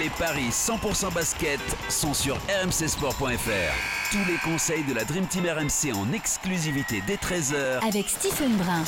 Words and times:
Les 0.00 0.08
paris 0.18 0.48
100% 0.50 1.12
basket 1.12 1.60
sont 1.88 2.14
sur 2.14 2.36
rmcsport.fr. 2.62 4.10
Tous 4.10 4.24
les 4.30 4.38
conseils 4.42 4.84
de 4.84 4.94
la 4.94 5.04
Dream 5.04 5.26
Team 5.26 5.44
RMC 5.44 5.94
en 5.94 6.12
exclusivité 6.12 7.02
dès 7.06 7.16
13h 7.16 7.86
Avec 7.86 8.08
Stephen 8.08 8.56
Brun. 8.56 8.84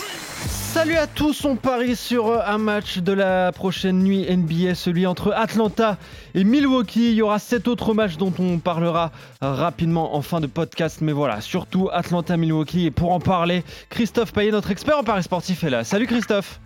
Salut 0.47 0.97
à 0.97 1.06
tous, 1.06 1.45
on 1.45 1.56
parie 1.56 1.97
sur 1.97 2.30
un 2.30 2.59
match 2.59 2.98
de 2.98 3.12
la 3.12 3.53
prochaine 3.53 4.03
nuit 4.03 4.27
NBA, 4.30 4.75
celui 4.75 5.06
entre 5.06 5.33
Atlanta 5.33 5.98
et 6.34 6.45
Milwaukee. 6.45 7.11
Il 7.11 7.17
y 7.17 7.23
aura 7.23 7.39
sept 7.39 7.69
autres 7.69 7.92
matchs 7.92 8.17
dont 8.17 8.33
on 8.39 8.59
parlera 8.59 9.11
rapidement 9.41 10.17
en 10.17 10.23
fin 10.23 10.41
de 10.41 10.47
podcast, 10.47 11.01
mais 11.01 11.12
voilà, 11.12 11.41
surtout 11.41 11.89
Atlanta-Milwaukee. 11.92 12.87
Et 12.87 12.91
pour 12.91 13.12
en 13.12 13.20
parler, 13.20 13.65
Christophe 13.91 14.33
Payet, 14.33 14.51
notre 14.51 14.70
expert 14.70 14.98
en 14.98 15.05
paris 15.05 15.23
sportif, 15.23 15.65
est 15.65 15.70
là. 15.70 15.84
Salut 15.84 16.06
Christophe 16.06 16.61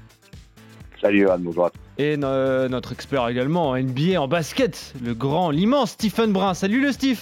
Salut 1.01 1.28
Anne, 1.30 1.42
bonjour. 1.42 1.70
Et 2.02 2.16
no- 2.16 2.66
notre 2.68 2.92
expert 2.92 3.28
également 3.28 3.68
en 3.68 3.77
NBA, 3.77 4.18
en 4.18 4.27
basket, 4.27 4.95
le 5.04 5.12
grand, 5.12 5.50
l'immense 5.50 5.90
Stephen 5.90 6.32
Brun. 6.32 6.54
Salut 6.54 6.80
le 6.80 6.92
Steve 6.92 7.20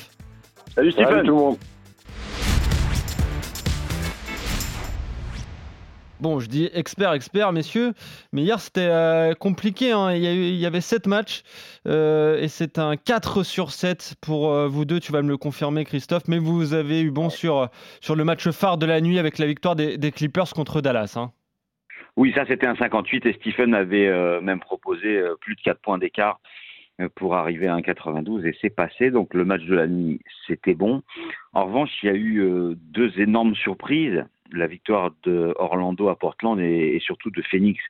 Salut 0.72 0.92
Stephen. 0.92 1.08
Salut 1.08 1.26
tout 1.26 1.34
le 1.34 1.40
monde. 1.40 1.56
Bon, 6.20 6.38
je 6.38 6.48
dis 6.48 6.70
expert, 6.74 7.12
expert, 7.12 7.50
messieurs, 7.52 7.92
mais 8.32 8.42
hier 8.42 8.60
c'était 8.60 8.82
euh, 8.88 9.34
compliqué. 9.34 9.90
hein. 9.90 10.12
Il, 10.12 10.22
y 10.22 10.28
a 10.28 10.32
eu- 10.32 10.46
il 10.48 10.56
y 10.56 10.66
avait 10.66 10.80
7 10.80 11.08
matchs 11.08 11.42
euh, 11.88 12.40
et 12.40 12.46
c'est 12.46 12.78
un 12.78 12.96
4 12.96 13.42
sur 13.42 13.72
7 13.72 14.14
pour 14.20 14.52
euh, 14.52 14.68
vous 14.68 14.84
deux. 14.84 15.00
Tu 15.00 15.10
vas 15.10 15.22
me 15.22 15.28
le 15.28 15.36
confirmer, 15.38 15.84
Christophe, 15.84 16.28
mais 16.28 16.38
vous 16.38 16.72
avez 16.74 17.00
eu 17.00 17.10
bon 17.10 17.30
sur, 17.30 17.68
sur 18.00 18.14
le 18.14 18.22
match 18.24 18.48
phare 18.50 18.78
de 18.78 18.86
la 18.86 19.00
nuit 19.00 19.18
avec 19.18 19.38
la 19.38 19.46
victoire 19.46 19.74
des, 19.74 19.98
des 19.98 20.12
Clippers 20.12 20.50
contre 20.54 20.80
Dallas. 20.80 21.14
hein. 21.16 21.32
Oui, 22.18 22.32
ça 22.34 22.44
c'était 22.48 22.66
un 22.66 22.74
58 22.74 23.26
et 23.26 23.32
Stephen 23.34 23.74
avait 23.74 24.08
euh, 24.08 24.40
même 24.40 24.58
proposé 24.58 25.18
euh, 25.18 25.36
plus 25.40 25.54
de 25.54 25.60
4 25.60 25.80
points 25.80 25.98
d'écart 25.98 26.40
euh, 27.00 27.08
pour 27.14 27.36
arriver 27.36 27.68
à 27.68 27.74
un 27.74 27.80
92 27.80 28.44
et 28.44 28.56
c'est 28.60 28.74
passé. 28.74 29.12
Donc 29.12 29.34
le 29.34 29.44
match 29.44 29.62
de 29.62 29.76
la 29.76 29.86
nuit, 29.86 30.20
c'était 30.48 30.74
bon. 30.74 31.04
En 31.52 31.66
revanche, 31.66 31.90
il 32.02 32.06
y 32.06 32.08
a 32.08 32.16
eu 32.16 32.74
deux 32.74 33.20
énormes 33.20 33.54
surprises. 33.54 34.24
La 34.50 34.66
victoire 34.66 35.12
de 35.22 35.54
Orlando 35.60 36.08
à 36.08 36.18
Portland 36.18 36.58
et, 36.58 36.98
surtout 37.00 37.30
de 37.30 37.40
Phoenix 37.40 37.80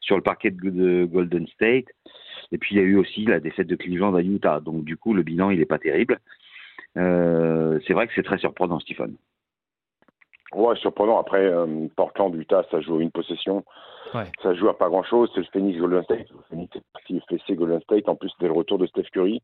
sur 0.00 0.16
le 0.16 0.22
parquet 0.22 0.50
de, 0.50 0.70
de 0.70 1.04
Golden 1.04 1.46
State. 1.48 1.88
Et 2.52 2.56
puis 2.56 2.76
il 2.76 2.78
y 2.78 2.80
a 2.80 2.84
eu 2.84 2.96
aussi 2.96 3.26
la 3.26 3.40
défaite 3.40 3.66
de 3.66 3.76
Cleveland 3.76 4.14
à 4.14 4.22
Utah. 4.22 4.60
Donc 4.60 4.84
du 4.84 4.96
coup, 4.96 5.12
le 5.12 5.22
bilan, 5.22 5.50
il 5.50 5.58
n'est 5.58 5.66
pas 5.66 5.78
terrible. 5.78 6.18
C'est 6.94 7.92
vrai 7.92 8.06
que 8.06 8.14
c'est 8.14 8.22
très 8.22 8.38
surprenant, 8.38 8.80
Stephen. 8.80 9.16
Ouais, 10.52 10.76
surprenant. 10.76 11.18
Après, 11.18 11.44
euh, 11.44 11.88
Portland, 11.96 12.34
Utah, 12.34 12.64
ça 12.70 12.80
joue 12.80 12.98
à 12.98 13.02
une 13.02 13.10
possession. 13.10 13.64
Ouais. 14.14 14.30
Ça 14.42 14.54
joue 14.54 14.68
à 14.68 14.78
pas 14.78 14.88
grand-chose. 14.88 15.30
C'est 15.34 15.40
le 15.40 15.46
Phoenix 15.52 15.78
Golden 15.78 16.04
State. 16.04 16.30
Le 16.30 16.42
Phoenix 16.48 16.76
est 16.76 16.82
parti 16.92 17.20
fessé 17.28 17.56
Golden 17.56 17.80
State. 17.82 18.08
En 18.08 18.14
plus, 18.14 18.30
c'était 18.30 18.46
le 18.46 18.52
retour 18.52 18.78
de 18.78 18.86
Steph 18.86 19.10
Curry. 19.12 19.42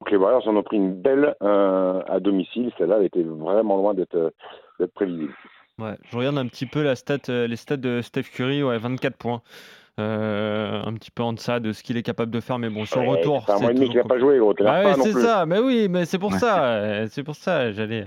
Donc 0.00 0.10
les 0.10 0.16
Warriors 0.16 0.48
en 0.48 0.56
ont 0.56 0.62
pris 0.62 0.78
une 0.78 0.94
belle 0.94 1.36
euh, 1.42 2.02
à 2.08 2.18
domicile. 2.18 2.72
Celle-là, 2.76 2.96
elle 2.98 3.06
était 3.06 3.22
vraiment 3.22 3.76
loin 3.76 3.94
d'être 3.94 4.16
euh, 4.16 4.86
prévisible. 4.94 5.34
Ouais, 5.78 5.96
je 6.10 6.16
regarde 6.16 6.38
un 6.38 6.48
petit 6.48 6.66
peu 6.66 6.82
la 6.82 6.96
stat, 6.96 7.18
euh, 7.28 7.46
les 7.46 7.56
stats 7.56 7.76
de 7.76 8.02
Steph 8.02 8.24
Curry, 8.34 8.62
ouais, 8.62 8.78
24 8.78 9.16
points. 9.16 9.42
Euh, 10.00 10.80
un 10.86 10.94
petit 10.94 11.10
peu 11.10 11.22
en 11.22 11.34
deçà 11.34 11.60
de 11.60 11.72
ce 11.72 11.82
qu'il 11.82 11.98
est 11.98 12.02
capable 12.02 12.30
de 12.30 12.40
faire, 12.40 12.58
mais 12.58 12.70
bon, 12.70 12.86
sur 12.86 13.02
le 13.02 13.08
Ouais, 13.08 13.18
retour. 13.18 13.42
C'est 13.46 13.52
un 13.52 13.56
c'est 13.56 13.62
mois 13.62 13.70
et 13.72 13.74
demi 13.74 13.86
qu'il 13.90 13.94
toujours 14.00 14.08
n'a 14.08 14.14
pas 14.14 14.20
joué, 14.20 14.38
gros. 14.38 14.54
Ah 14.66 14.84
ouais, 14.84 14.94
c'est 15.02 15.12
ça, 15.20 15.44
mais 15.44 15.58
oui, 15.58 15.88
mais 15.90 16.06
c'est 16.06 16.18
pour 16.18 16.32
ça, 16.32 16.64
euh, 16.64 17.06
c'est 17.10 17.22
pour 17.22 17.36
ça, 17.36 17.72
j'allais, 17.72 18.06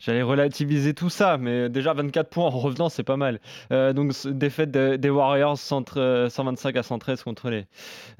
j'allais 0.00 0.22
relativiser 0.22 0.94
tout 0.94 1.08
ça, 1.08 1.38
mais 1.38 1.68
déjà 1.68 1.92
24 1.92 2.28
points 2.28 2.46
en 2.46 2.50
revenant, 2.50 2.88
c'est 2.88 3.04
pas 3.04 3.16
mal. 3.16 3.38
Euh, 3.72 3.92
donc 3.92 4.12
défaite 4.26 4.72
de- 4.72 4.96
des 4.96 5.08
Warriors 5.08 5.56
100 5.56 5.96
euh, 5.96 6.28
125 6.28 6.76
à 6.76 6.82
113 6.82 7.22
contre 7.22 7.50
les, 7.50 7.66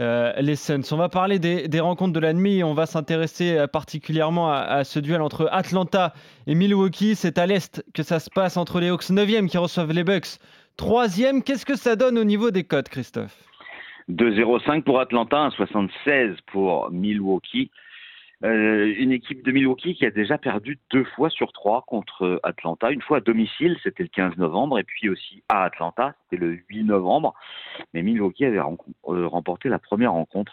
euh, 0.00 0.32
les 0.38 0.54
Suns. 0.54 0.82
On 0.92 0.97
va 0.97 1.08
parler 1.08 1.41
des, 1.41 1.66
des 1.66 1.80
rencontres 1.80 2.12
de 2.12 2.20
la 2.20 2.34
nuit, 2.34 2.62
on 2.62 2.72
va 2.72 2.86
s'intéresser 2.86 3.64
particulièrement 3.72 4.53
à, 4.53 4.58
à 4.58 4.84
ce 4.84 5.00
duel 5.00 5.22
entre 5.22 5.48
Atlanta 5.50 6.14
et 6.47 6.54
Milwaukee. 6.54 7.16
C'est 7.16 7.36
à 7.36 7.47
l'est 7.47 7.82
que 7.94 8.04
ça 8.04 8.20
se 8.20 8.30
passe 8.30 8.56
entre 8.56 8.78
les 8.78 8.91
Hawks 8.91 9.10
9e 9.10 9.48
qui 9.48 9.58
reçoivent 9.58 9.91
les 9.92 10.04
Bucks 10.04 10.38
3e. 10.78 11.42
Qu'est-ce 11.42 11.66
que 11.66 11.76
ça 11.76 11.97
donne 11.97 12.19
au 12.19 12.25
niveau 12.25 12.50
des 12.50 12.64
cotes, 12.64 12.88
Christophe? 12.88 13.37
2,05 14.09 14.82
pour 14.82 15.00
Atlanta, 15.00 15.48
1,76 15.48 16.37
pour 16.47 16.91
Milwaukee. 16.91 17.70
Euh, 18.44 18.94
une 18.98 19.12
équipe 19.12 19.42
de 19.44 19.50
Milwaukee 19.50 19.94
qui 19.94 20.04
a 20.04 20.10
déjà 20.10 20.36
perdu 20.36 20.78
deux 20.91 21.04
fois 21.04 21.31
sur 21.31 21.53
trois 21.53 21.82
contre 21.86 22.38
Atlanta. 22.42 22.91
Une 22.91 23.00
fois 23.00 23.19
à 23.19 23.20
domicile, 23.20 23.78
c'était 23.82 24.03
le 24.03 24.10
15 24.10 24.36
novembre, 24.36 24.78
et 24.78 24.84
puis 24.84 25.09
aussi 25.09 25.42
à 25.48 25.65
Atlanta, 25.65 26.15
c'était 26.25 26.44
le 26.44 26.59
8 26.69 26.84
novembre. 26.84 27.34
Mais 27.94 28.03
Milwaukee 28.03 28.44
avait 28.44 28.59
euh, 28.59 29.26
remporté 29.26 29.70
la 29.70 29.78
première 29.78 30.12
rencontre 30.12 30.53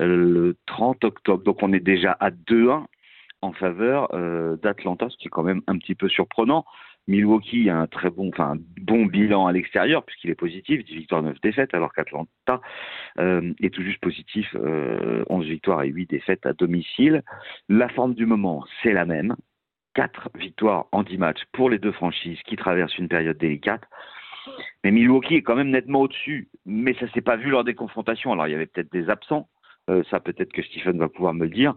euh, 0.00 0.06
le 0.06 0.56
30 0.66 1.04
octobre. 1.04 1.44
Donc 1.44 1.62
on 1.62 1.72
est 1.72 1.80
déjà 1.80 2.16
à 2.18 2.30
2-1 2.30 2.84
en 3.42 3.52
faveur 3.52 4.10
d'Atlanta, 4.58 5.08
ce 5.08 5.16
qui 5.16 5.28
est 5.28 5.30
quand 5.30 5.42
même 5.42 5.62
un 5.66 5.78
petit 5.78 5.94
peu 5.94 6.10
surprenant. 6.10 6.66
Milwaukee 7.10 7.68
a 7.68 7.76
un 7.76 7.86
très 7.88 8.08
bon, 8.08 8.28
enfin, 8.28 8.54
bon 8.80 9.04
bilan 9.04 9.46
à 9.46 9.52
l'extérieur 9.52 10.04
puisqu'il 10.04 10.30
est 10.30 10.36
positif, 10.36 10.84
10 10.84 10.94
victoires, 10.94 11.22
9 11.22 11.40
défaites, 11.40 11.74
alors 11.74 11.92
qu'Atlanta 11.92 12.60
euh, 13.18 13.52
est 13.60 13.74
tout 13.74 13.82
juste 13.82 14.00
positif, 14.00 14.46
euh, 14.54 15.24
11 15.28 15.44
victoires 15.44 15.82
et 15.82 15.88
8 15.88 16.08
défaites 16.08 16.46
à 16.46 16.52
domicile. 16.52 17.22
La 17.68 17.88
forme 17.88 18.14
du 18.14 18.26
moment, 18.26 18.64
c'est 18.82 18.92
la 18.92 19.04
même. 19.04 19.34
4 19.94 20.30
victoires 20.36 20.86
en 20.92 21.02
10 21.02 21.18
matchs 21.18 21.42
pour 21.52 21.68
les 21.68 21.80
deux 21.80 21.90
franchises 21.90 22.38
qui 22.46 22.54
traversent 22.54 22.96
une 22.96 23.08
période 23.08 23.36
délicate. 23.36 23.82
Mais 24.84 24.92
Milwaukee 24.92 25.34
est 25.34 25.42
quand 25.42 25.56
même 25.56 25.70
nettement 25.70 26.02
au-dessus, 26.02 26.48
mais 26.64 26.94
ça 26.94 27.10
s'est 27.10 27.20
pas 27.20 27.36
vu 27.36 27.50
lors 27.50 27.64
des 27.64 27.74
confrontations. 27.74 28.32
Alors 28.32 28.46
il 28.46 28.52
y 28.52 28.54
avait 28.54 28.66
peut-être 28.66 28.92
des 28.92 29.10
absents, 29.10 29.48
euh, 29.90 30.04
ça 30.10 30.20
peut-être 30.20 30.52
que 30.52 30.62
Stephen 30.62 30.98
va 30.98 31.08
pouvoir 31.08 31.34
me 31.34 31.48
dire, 31.48 31.74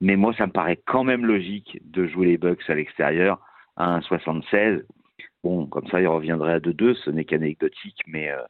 mais 0.00 0.14
moi 0.14 0.32
ça 0.38 0.46
me 0.46 0.52
paraît 0.52 0.80
quand 0.86 1.02
même 1.02 1.26
logique 1.26 1.80
de 1.82 2.06
jouer 2.06 2.28
les 2.28 2.38
Bucks 2.38 2.62
à 2.68 2.74
l'extérieur 2.74 3.40
à 3.78 3.98
1,76. 4.00 4.82
Bon, 5.42 5.66
comme 5.66 5.86
ça, 5.88 6.00
il 6.00 6.06
reviendrait 6.06 6.54
à 6.54 6.58
2-2, 6.58 6.94
ce 7.04 7.10
n'est 7.10 7.24
qu'anecdotique, 7.24 8.00
mais 8.06 8.30
euh, 8.30 8.42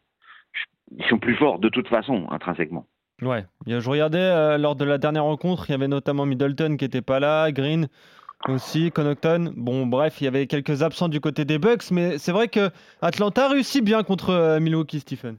ils 0.97 1.05
sont 1.07 1.19
plus 1.19 1.37
forts 1.37 1.59
de 1.59 1.69
toute 1.69 1.89
façon, 1.89 2.27
intrinsèquement. 2.31 2.87
Ouais, 3.21 3.45
je 3.67 3.89
regardais 3.89 4.19
euh, 4.19 4.59
lors 4.59 4.77
de 4.77 4.85
la 4.85 4.97
dernière 4.97 5.25
rencontre, 5.25 5.69
il 5.69 5.73
y 5.73 5.75
avait 5.75 5.89
notamment 5.89 6.25
Middleton 6.25 6.77
qui 6.77 6.85
était 6.85 7.03
pas 7.03 7.21
là, 7.21 7.51
Green 7.53 7.89
aussi, 8.47 8.93
Connaughton. 8.93 9.53
Bon, 9.57 9.87
bref, 9.87 10.21
il 10.21 10.25
y 10.25 10.29
avait 10.29 10.47
quelques 10.47 10.83
absents 10.83 11.09
du 11.09 11.21
côté 11.21 11.45
des 11.45 11.59
Bucks, 11.59 11.91
mais 11.91 12.19
c'est 12.19 12.33
vrai 12.33 12.49
que 12.49 12.71
Atlanta 13.03 13.49
réussit 13.49 13.85
bien 13.85 14.03
contre 14.05 14.31
euh, 14.31 14.61
Milwaukee, 14.61 15.01
Stephen. 15.01 15.39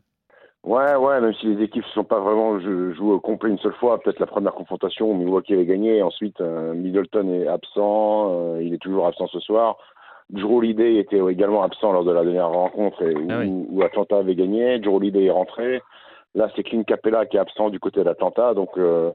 Ouais, 0.66 0.96
ouais, 0.96 1.22
même 1.22 1.34
si 1.36 1.48
les 1.48 1.64
équipes 1.64 1.86
ne 1.86 1.90
sont 1.92 2.04
pas 2.04 2.20
vraiment 2.20 2.60
jou- 2.60 2.94
jouées 2.94 3.14
au 3.14 3.20
complet 3.20 3.50
une 3.50 3.58
seule 3.60 3.74
fois, 3.74 3.98
peut-être 4.00 4.20
la 4.20 4.26
première 4.28 4.54
confrontation, 4.54 5.14
Milwaukee 5.14 5.54
avait 5.54 5.66
gagné, 5.66 6.04
ensuite 6.04 6.42
euh, 6.42 6.74
Middleton 6.74 7.30
est 7.34 7.48
absent, 7.48 8.32
euh, 8.34 8.62
il 8.62 8.74
est 8.74 8.78
toujours 8.78 9.08
absent 9.08 9.28
ce 9.28 9.40
soir. 9.40 9.78
Drew 10.30 10.58
Holiday 10.58 10.98
était 10.98 11.20
également 11.30 11.64
absent 11.64 11.92
lors 11.94 12.04
de 12.04 12.12
la 12.12 12.24
dernière 12.24 12.50
rencontre 12.50 13.02
et, 13.02 13.16
où, 13.16 13.28
Ah 13.32 13.40
oui. 13.40 13.66
où 13.70 13.82
Atlanta 13.84 14.18
avait 14.18 14.36
gagné. 14.36 14.78
Drew 14.80 14.96
Holiday 14.98 15.26
est 15.26 15.32
rentré. 15.32 15.82
Là, 16.36 16.50
c'est 16.56 16.62
Clint 16.64 16.84
Capella 16.84 17.26
qui 17.26 17.38
est 17.38 17.40
absent 17.40 17.70
du 17.70 17.80
côté 17.80 18.04
d'Atlanta. 18.04 18.54
Donc, 18.54 18.70
euh, 18.78 19.12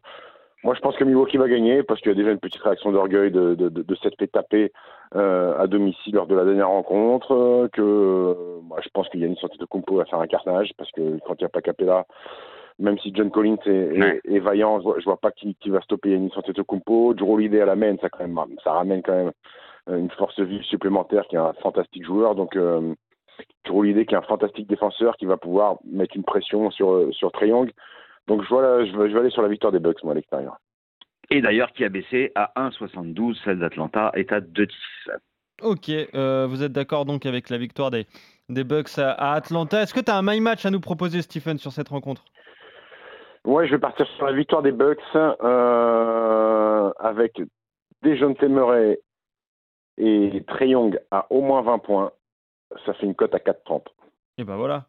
moi, 0.64 0.74
je 0.74 0.80
pense 0.80 0.96
que 0.96 1.04
Milwaukee 1.04 1.36
va 1.36 1.48
gagner 1.48 1.82
parce 1.82 2.00
qu'il 2.00 2.10
y 2.10 2.14
a 2.14 2.16
déjà 2.16 2.30
une 2.32 2.40
petite 2.40 2.62
réaction 2.62 2.90
d'orgueil 2.90 3.30
de, 3.30 3.54
de, 3.54 3.68
de, 3.68 3.82
de 3.82 3.94
s'être 3.96 4.18
fait 4.18 4.26
taper 4.26 4.72
euh, 5.14 5.56
à 5.58 5.66
domicile 5.66 6.14
lors 6.14 6.26
de 6.26 6.34
la 6.34 6.44
dernière 6.44 6.68
rencontre. 6.68 7.32
euh, 7.32 7.68
que 7.68 7.82
euh, 7.82 8.34
moi, 8.62 8.78
je 8.82 8.88
pense 8.92 9.08
qu'il 9.10 9.20
y 9.20 9.24
a 9.24 9.26
une 9.26 9.36
sortie 9.36 9.58
de 9.58 9.64
compo 9.66 10.00
à 10.00 10.06
faire 10.06 10.20
un 10.20 10.26
carnage 10.26 10.72
parce 10.76 10.90
que 10.92 11.18
quand 11.26 11.34
il 11.38 11.42
n'y 11.42 11.46
a 11.46 11.50
pas 11.50 11.60
Capella, 11.62 12.06
même 12.78 12.98
si 12.98 13.12
John 13.14 13.30
Collins 13.30 13.58
est, 13.66 14.20
est- 14.24 14.38
vaillant, 14.40 14.78
je 14.80 14.84
vois, 14.84 14.96
je 14.98 15.04
vois 15.04 15.18
pas 15.18 15.30
qui, 15.30 15.54
qui 15.56 15.70
va 15.70 15.80
stopper 15.82 16.10
Yannis 16.10 16.32
Antetokounmpo. 16.34 17.14
Drew 17.14 17.34
Holiday 17.34 17.60
à 17.60 17.66
la 17.66 17.76
main, 17.76 17.94
ça, 18.00 18.08
quand 18.08 18.26
même, 18.26 18.40
ça 18.64 18.72
ramène 18.72 19.02
quand 19.02 19.12
même 19.14 19.32
euh, 19.90 19.98
une 19.98 20.10
force 20.10 20.40
vive 20.40 20.62
supplémentaire 20.62 21.26
qui 21.28 21.36
est 21.36 21.38
un 21.38 21.52
fantastique 21.62 22.04
joueur. 22.04 22.34
Donc, 22.34 22.56
Drew 22.56 23.78
Holiday 23.78 24.06
qui 24.06 24.14
est 24.14 24.18
un 24.18 24.22
fantastique 24.22 24.66
défenseur 24.68 25.16
qui 25.18 25.26
va 25.26 25.36
pouvoir 25.36 25.76
mettre 25.84 26.16
une 26.16 26.24
pression 26.24 26.70
sur, 26.70 27.12
sur 27.12 27.30
Trae 27.32 27.48
Young. 27.48 27.70
Donc, 28.26 28.42
je, 28.42 28.48
vois 28.48 28.62
la- 28.62 28.84
je, 28.86 28.96
vais, 28.96 29.08
je 29.08 29.14
vais 29.14 29.20
aller 29.20 29.30
sur 29.30 29.42
la 29.42 29.48
victoire 29.48 29.72
des 29.72 29.78
Bucks, 29.80 30.02
moi, 30.02 30.12
à 30.12 30.14
l'extérieur. 30.16 30.56
Et 31.30 31.40
d'ailleurs, 31.40 31.72
qui 31.72 31.84
a 31.84 31.88
baissé 31.88 32.32
à 32.34 32.52
1,72, 32.56 33.38
celle 33.44 33.58
d'Atlanta 33.58 34.10
est 34.14 34.32
à 34.32 34.40
2,10. 34.40 34.68
Ok, 35.62 35.88
euh, 35.88 36.46
vous 36.48 36.62
êtes 36.62 36.72
d'accord 36.72 37.04
donc 37.04 37.26
avec 37.26 37.48
la 37.48 37.58
victoire 37.58 37.90
des, 37.90 38.06
des 38.48 38.64
Bucks 38.64 38.98
à, 38.98 39.12
à 39.12 39.34
Atlanta. 39.34 39.82
Est-ce 39.82 39.94
que 39.94 40.00
tu 40.00 40.10
as 40.10 40.16
un 40.16 40.22
my 40.22 40.40
match 40.40 40.66
à 40.66 40.70
nous 40.70 40.80
proposer, 40.80 41.22
Stephen, 41.22 41.58
sur 41.58 41.70
cette 41.72 41.88
rencontre? 41.88 42.24
Ouais, 43.44 43.66
je 43.66 43.72
vais 43.72 43.78
partir 43.78 44.06
sur 44.16 44.26
la 44.26 44.32
victoire 44.32 44.62
des 44.62 44.72
Bucks 44.72 44.98
euh, 45.14 46.90
avec 46.98 47.40
Dejounte 48.02 48.42
Murray 48.42 48.98
et 49.98 50.42
Trey 50.48 50.68
Young 50.70 50.98
à 51.10 51.26
au 51.30 51.40
moins 51.40 51.62
20 51.62 51.78
points. 51.78 52.10
Ça 52.84 52.94
fait 52.94 53.06
une 53.06 53.14
cote 53.14 53.34
à 53.34 53.38
4,30. 53.38 53.82
Et 54.38 54.44
ben 54.44 54.56
voilà. 54.56 54.84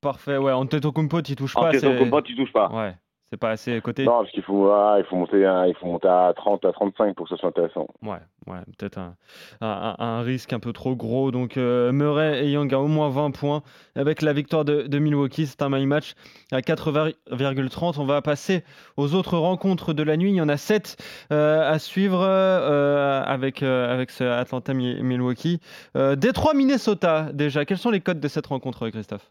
Parfait. 0.00 0.36
Ouais, 0.36 0.52
Antetokounmpo, 0.52 1.22
tu 1.22 1.36
touches 1.36 1.54
pas. 1.54 1.68
Antetokounmpo, 1.68 2.22
tu 2.22 2.36
touches 2.36 2.52
pas. 2.52 2.70
Ouais. 2.72 2.94
C'est 3.30 3.36
pas 3.36 3.50
assez 3.50 3.80
coté 3.80 4.04
Non, 4.04 4.22
parce 4.22 4.32
qu'il 4.32 4.42
faut, 4.42 4.68
ah, 4.72 4.96
il 4.98 5.04
faut, 5.04 5.14
monter, 5.14 5.46
à, 5.46 5.68
il 5.68 5.74
faut 5.76 5.86
monter 5.86 6.08
à 6.08 6.32
30, 6.34 6.64
à 6.64 6.72
35 6.72 7.14
pour 7.14 7.28
que 7.28 7.30
ce 7.30 7.36
soit 7.36 7.50
intéressant. 7.50 7.86
Ouais, 8.02 8.18
ouais 8.48 8.58
peut-être 8.76 8.98
un, 8.98 9.14
un, 9.60 9.94
un, 10.00 10.22
risque 10.22 10.52
un 10.52 10.58
peu 10.58 10.72
trop 10.72 10.96
gros. 10.96 11.30
Donc 11.30 11.56
euh, 11.56 11.92
Murray 11.92 12.44
et 12.44 12.50
Young 12.50 12.74
à 12.74 12.80
au 12.80 12.88
moins 12.88 13.08
20 13.08 13.30
points 13.30 13.62
avec 13.94 14.22
la 14.22 14.32
victoire 14.32 14.64
de, 14.64 14.82
de 14.82 14.98
Milwaukee. 14.98 15.46
C'est 15.46 15.62
un 15.62 15.68
my 15.68 15.86
match 15.86 16.14
à 16.50 16.58
4,30. 16.58 18.00
On 18.00 18.04
va 18.04 18.20
passer 18.20 18.64
aux 18.96 19.14
autres 19.14 19.38
rencontres 19.38 19.92
de 19.92 20.02
la 20.02 20.16
nuit. 20.16 20.30
Il 20.30 20.36
y 20.36 20.40
en 20.40 20.48
a 20.48 20.56
7 20.56 20.96
euh, 21.30 21.70
à 21.72 21.78
suivre 21.78 22.22
euh, 22.22 23.22
avec, 23.24 23.62
euh, 23.62 23.94
avec 23.94 24.10
ce 24.10 24.24
Atlanta-Milwaukee. 24.24 25.60
Euh, 25.96 26.16
Détroit, 26.16 26.54
Minnesota, 26.54 27.28
déjà. 27.32 27.64
Quels 27.64 27.78
sont 27.78 27.90
les 27.90 28.00
codes 28.00 28.18
de 28.18 28.26
cette 28.26 28.48
rencontre, 28.48 28.88
Christophe? 28.88 29.30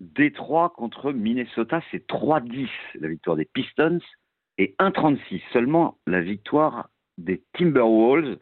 Détroit 0.00 0.70
contre 0.70 1.12
Minnesota, 1.12 1.82
c'est 1.90 2.06
3-10 2.08 2.68
la 3.00 3.08
victoire 3.08 3.36
des 3.36 3.44
Pistons 3.44 4.00
et 4.56 4.74
1-36 4.78 5.42
seulement 5.52 5.98
la 6.06 6.22
victoire 6.22 6.88
des 7.18 7.42
Timberwolves. 7.52 8.38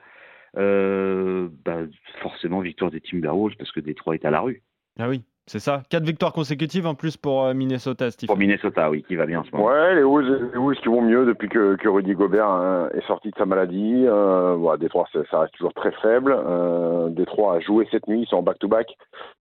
Euh, 0.57 1.49
bah, 1.65 1.81
forcément 2.23 2.61
victoire 2.61 2.91
des 2.91 3.01
Timberwolves 3.01 3.57
parce 3.57 3.73
que 3.73 3.81
Détroit 3.81 4.15
est 4.15 4.25
à 4.25 4.31
la 4.31 4.41
rue. 4.41 4.63
Ah 4.99 5.09
oui, 5.09 5.23
c'est 5.49 5.59
ça. 5.59 5.83
Quatre 5.91 6.05
victoires 6.05 6.33
consécutives 6.33 6.87
en 6.87 6.95
plus 6.95 7.17
pour 7.17 7.45
euh, 7.45 7.55
Minnesota, 7.55 8.11
Steve. 8.11 8.29
Pour 8.29 8.37
Minnesota, 8.37 8.89
oui, 8.91 9.03
qui 9.09 9.17
va 9.17 9.27
bien 9.27 9.41
en 9.41 9.45
ce 9.45 9.51
moment. 9.51 9.67
Ouais, 9.67 9.95
les 9.97 10.03
Wolves, 10.05 10.51
les 10.53 10.59
Wolves 10.59 10.77
qui 10.79 10.89
vont 10.89 11.03
mieux 11.03 11.27
depuis 11.27 11.49
que, 11.49 11.75
que 11.77 11.89
Rudy 11.89 12.15
Gobert 12.15 12.47
hein, 12.49 12.89
est 12.95 13.05
sorti 13.07 13.31
de 13.31 13.37
sa 13.37 13.47
maladie. 13.47 14.05
Euh, 14.07 14.55
voilà, 14.57 14.79
Détroit, 14.79 15.07
ça, 15.13 15.21
ça 15.31 15.41
reste 15.41 15.55
toujours 15.55 15.75
très 15.75 15.91
faible. 16.03 16.37
Euh, 16.39 17.09
Détroit 17.09 17.55
a 17.57 17.61
joué 17.61 17.89
cette 17.91 18.07
nuit, 18.07 18.21
ils 18.23 18.27
sont 18.29 18.37
en 18.37 18.43
back-to-back. 18.43 18.87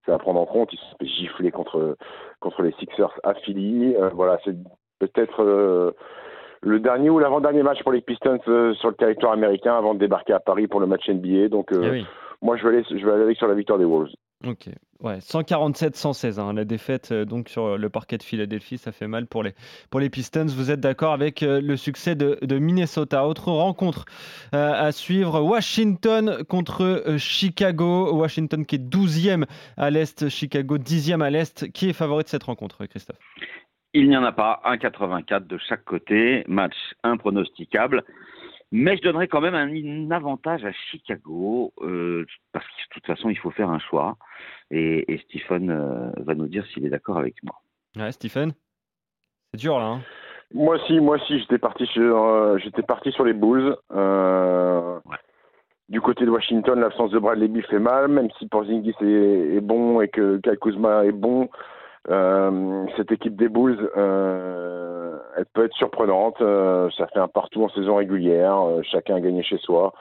C'est 0.06 0.12
à 0.12 0.18
prendre 0.18 0.40
en 0.40 0.46
compte. 0.46 0.74
Ils 0.74 0.78
se 0.78 0.84
sont 0.84 0.96
fait 1.00 1.08
gifler 1.08 1.52
contre, 1.52 1.96
contre 2.40 2.64
les 2.64 2.72
Sixers 2.80 3.12
à 3.24 3.34
Philly. 3.36 3.96
Euh, 3.96 4.10
voilà, 4.14 4.40
c'est 4.46 4.56
peut-être 5.00 5.44
euh, 5.44 5.92
le 6.62 6.80
dernier 6.80 7.10
ou 7.10 7.20
l'avant-dernier 7.20 7.62
match 7.64 7.84
pour 7.84 7.92
les 7.92 8.02
Pistons 8.02 8.40
euh, 8.48 8.74
sur 8.76 8.90
le 8.90 8.96
territoire 8.96 9.34
américain 9.34 9.78
avant 9.78 9.94
de 9.94 10.00
débarquer 10.00 10.34
à 10.34 10.40
Paris 10.40 10.68
pour 10.68 10.80
le 10.80 10.88
match 10.88 11.08
NBA. 11.10 11.50
Donc, 11.50 11.70
Eh 11.72 11.90
oui. 11.90 12.06
moi, 12.42 12.56
je 12.58 12.64
vais, 12.68 12.78
aller, 12.78 12.86
je 12.90 13.06
vais 13.06 13.12
aller 13.12 13.36
sur 13.36 13.48
la 13.48 13.54
victoire 13.54 13.78
des 13.78 13.86
Wolves. 13.86 14.10
Ok, 14.48 14.70
ouais, 15.02 15.20
147-116, 15.20 16.40
hein, 16.40 16.54
la 16.54 16.66
défaite 16.66 17.12
euh, 17.12 17.26
donc 17.26 17.50
sur 17.50 17.78
le 17.78 17.90
parquet 17.90 18.18
de 18.18 18.24
Philadelphie, 18.24 18.78
ça 18.78 18.92
fait 18.92 19.08
mal 19.08 19.28
pour 19.28 19.44
les, 19.44 20.10
Pistons. 20.10 20.46
Vous 20.46 20.72
êtes 20.72 20.80
d'accord 20.80 21.14
avec 21.14 21.44
euh, 21.44 21.60
le 21.62 21.76
succès 21.76 22.16
de, 22.16 22.38
Minnesota? 22.58 23.28
Autre 23.28 23.52
rencontre 23.52 24.06
euh, 24.54 24.74
à 24.74 24.92
suivre, 24.92 25.42
Washington 25.42 26.44
contre 26.48 26.84
euh, 26.84 27.18
Chicago. 27.18 28.14
Washington 28.14 28.66
qui 28.66 28.76
est 28.76 28.80
12e 28.80 29.46
à 29.76 29.90
l'Est, 29.90 30.30
Chicago 30.30 30.78
10e 30.78 31.22
à 31.22 31.30
l'Est. 31.30 31.72
Qui 31.72 31.90
est 31.90 31.94
favori 31.94 32.24
de 32.24 32.30
cette 32.30 32.44
rencontre, 32.44 32.86
Christophe? 32.86 33.18
Il 33.94 34.10
n'y 34.10 34.18
en 34.18 34.24
a 34.24 34.32
pas, 34.32 34.62
1,84 34.66 35.48
de 35.48 35.58
chaque 35.58 35.84
côté, 35.84 36.44
match 36.48 36.76
impronosticable. 37.04 38.04
Mais 38.72 38.98
je 38.98 39.02
donnerais 39.02 39.28
quand 39.28 39.42
même 39.42 39.56
un, 39.56 40.12
avantage 40.12 40.66
à 40.66 40.72
Chicago, 40.92 41.74
euh, 41.82 42.26
parce 42.52 42.66
que 42.66 42.72
de 42.72 42.94
toute 42.94 43.06
façon, 43.06 43.30
il 43.30 43.38
faut 43.38 43.52
faire 43.52 43.70
un 43.70 43.80
choix. 43.80 44.18
Et, 44.72 45.14
et 45.14 45.18
Stephen 45.20 45.70
euh, 45.70 46.12
va 46.18 46.36
nous 46.36 46.48
dire 46.48 46.66
s'il 46.68 46.86
est 46.86 46.90
d'accord 46.90 47.18
avec 47.18 47.36
moi. 47.44 47.56
Ouais, 47.96 48.12
Stephen? 48.12 48.52
C'est 49.54 49.62
dur 49.62 49.80
là. 49.80 49.86
Hein 49.86 50.02
moi 50.54 50.76
aussi, 50.76 51.00
moi 51.00 51.16
aussi, 51.18 51.40
j'étais 51.40 51.58
parti 51.58 51.86
sur, 51.88 52.24
euh, 52.24 52.58
j'étais 52.58 52.84
parti 52.84 53.12
sur 53.12 53.26
les 53.26 53.34
Bulls. 53.34 53.76
Euh, 53.94 55.00
Ouais. 55.06 55.18
Du 55.90 56.02
côté 56.02 56.26
de 56.26 56.30
Washington, 56.30 56.82
l'absence 56.82 57.12
de 57.12 57.20
Bradley 57.20 57.48
Beal 57.48 57.64
fait 57.64 57.80
mal, 57.80 58.10
même 58.10 58.28
si 58.38 58.48
Porzingis 58.48 58.94
est, 59.00 59.56
est 59.56 59.62
bon 59.62 60.02
et 60.02 60.10
que 60.10 60.38
Kyle 60.40 60.58
Kuzma 60.60 61.06
est 61.06 61.14
bon. 61.14 61.50
Euh, 62.10 62.86
cette 62.96 63.12
équipe 63.12 63.36
des 63.36 63.50
Bulls, 63.50 63.90
euh, 63.98 65.18
elle 65.36 65.46
peut 65.46 65.66
être 65.66 65.76
surprenante. 65.76 66.42
Euh, 66.42 66.90
ça 66.98 67.08
fait 67.08 67.20
un 67.20 67.28
partout 67.28 67.64
en 67.64 67.70
saison 67.70 67.96
régulière. 67.96 68.60
Euh, 68.62 68.82
chacun 68.84 69.16
a 69.16 69.20
gagné 69.20 69.44
chez 69.44 69.58
soi. 69.58 69.94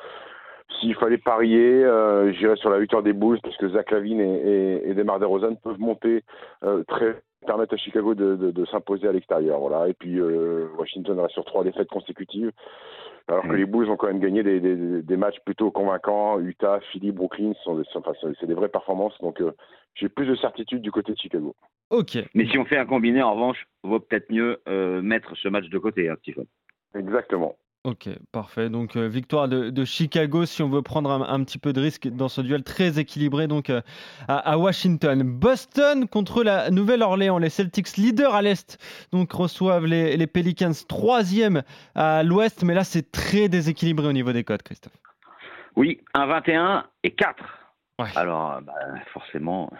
S'il 0.81 0.95
fallait 0.95 1.19
parier, 1.19 1.85
euh, 1.85 2.33
j'irais 2.33 2.57
sur 2.57 2.71
la 2.71 2.79
victoire 2.79 3.03
des 3.03 3.13
Bulls 3.13 3.41
parce 3.43 3.57
que 3.57 3.69
Zach 3.69 3.91
Lavine 3.91 4.21
et, 4.21 4.35
et, 4.35 4.91
et 4.91 4.95
Demar 4.95 5.19
DeRozan 5.19 5.55
peuvent 5.57 5.81
monter 5.81 6.23
euh, 6.65 6.83
très 6.89 7.17
permettre 7.47 7.75
à 7.75 7.77
Chicago 7.77 8.15
de, 8.15 8.35
de, 8.35 8.51
de 8.51 8.65
s'imposer 8.67 9.07
à 9.07 9.13
l'extérieur. 9.13 9.61
Voilà. 9.61 9.89
Et 9.89 9.95
puis 9.95 10.19
euh, 10.19 10.67
Washington 10.79 11.21
reste 11.21 11.35
sur 11.35 11.45
trois 11.45 11.63
défaites 11.65 11.89
consécutives. 11.89 12.51
Alors 13.29 13.43
que 13.43 13.49
Mm. 13.49 13.57
les 13.57 13.67
Bulls 13.67 13.91
ont 13.91 13.97
quand 13.97 14.07
même 14.09 14.21
gagné 14.21 14.43
des, 14.43 14.61
des, 14.61 15.03
des 15.03 15.17
matchs 15.17 15.41
plutôt 15.45 15.71
convaincants. 15.71 16.39
Utah, 16.41 16.81
Philly, 16.91 17.13
Brooklyn, 17.13 17.53
sont 17.65 17.77
des, 17.77 17.85
enfin, 17.95 18.13
c'est 18.41 18.47
des 18.47 18.55
vraies 18.55 18.69
performances. 18.69 19.17
Donc 19.21 19.41
euh, 19.41 19.53
j'ai 19.97 20.09
plus 20.09 20.27
de 20.27 20.37
certitude 20.37 20.83
du 20.83 20.93
côté 20.93 21.13
de 21.13 21.19
Chicago. 21.19 21.55
Ok, 21.91 22.19
Mais 22.35 22.47
si 22.49 22.59
on 22.59 22.65
fait 22.65 22.79
un 22.79 22.87
combiné, 22.87 23.23
en 23.23 23.35
revanche, 23.35 23.67
vaut 23.83 24.01
peut-être 24.01 24.31
mieux 24.31 24.61
euh, 24.69 25.01
mettre 25.03 25.37
ce 25.37 25.49
match 25.49 25.69
de 25.69 25.79
côté, 25.79 26.09
hein, 26.09 26.17
Stephen. 26.21 26.47
Exactement. 26.95 27.57
Ok, 27.85 28.09
parfait. 28.33 28.69
Donc 28.69 28.97
euh, 28.97 29.07
victoire 29.07 29.47
de, 29.49 29.71
de 29.71 29.85
Chicago 29.85 30.45
si 30.45 30.61
on 30.61 30.69
veut 30.69 30.83
prendre 30.83 31.09
un, 31.09 31.23
un 31.23 31.45
petit 31.45 31.59
peu 31.59 31.73
de 31.73 31.81
risque 31.81 32.09
dans 32.09 32.29
ce 32.29 32.41
duel 32.41 32.65
très 32.65 32.99
équilibré 32.99 33.47
donc 33.47 33.71
euh, 33.71 33.81
à, 34.27 34.39
à 34.39 34.59
Washington. 34.59 35.23
Boston 35.23 36.09
contre 36.09 36.43
la 36.43 36.73
Nouvelle-Orléans. 36.73 37.39
Les 37.39 37.49
Celtics 37.49 37.97
leaders 37.97 38.35
à 38.35 38.43
l'est 38.43 38.77
donc 39.13 39.33
reçoivent 39.33 39.87
les, 39.87 40.17
les 40.17 40.27
Pelicans 40.27 40.73
troisième 40.89 41.63
à 41.95 42.25
l'ouest, 42.25 42.65
mais 42.65 42.75
là 42.75 42.83
c'est 42.83 43.13
très 43.13 43.49
déséquilibré 43.49 44.09
au 44.09 44.13
niveau 44.13 44.33
des 44.33 44.43
codes, 44.43 44.65
Christophe. 44.65 44.99
Oui, 45.77 46.01
un 46.15 46.27
21 46.27 46.87
et 47.05 47.13
4. 47.13 47.37
Ouais. 47.99 48.09
Alors, 48.17 48.61
bah, 48.63 48.75
forcément, 49.13 49.71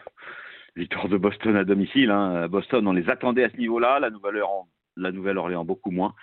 victoire 0.75 1.09
de 1.09 1.17
Boston 1.19 1.57
à 1.57 1.65
domicile. 1.65 2.11
Hein. 2.11 2.49
Boston, 2.49 2.87
on 2.89 2.93
les 2.93 3.09
attendait 3.11 3.45
à 3.45 3.51
ce 3.51 3.57
niveau-là. 3.57 3.99
La 4.01 4.11
Nouvelle-Orléans, 4.11 5.59
la 5.59 5.65
beaucoup 5.65 5.91
moins. 5.91 6.15